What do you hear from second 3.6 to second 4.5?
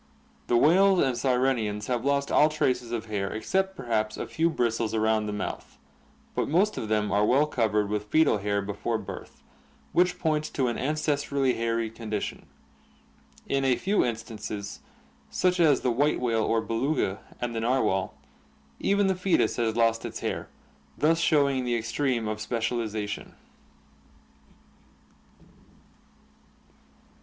perhaps a few